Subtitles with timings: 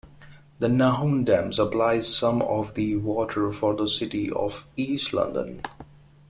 [0.57, 5.61] The Nahoon Dam supplies some of the water for the city of East London.